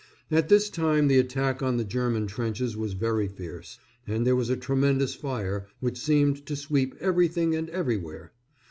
[0.31, 3.77] At this time the attack on the German trenches was very fierce,
[4.07, 8.31] and there was a tremendous fire which seemed to sweep everything and everywhere.